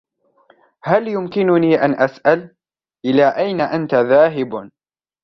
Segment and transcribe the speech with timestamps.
[0.83, 2.55] هل يمكنني أن أسأل,
[3.05, 4.55] إلى أين أنتَ ذاهب؟